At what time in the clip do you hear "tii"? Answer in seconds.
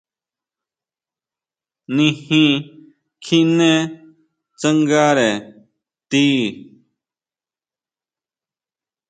6.09-6.39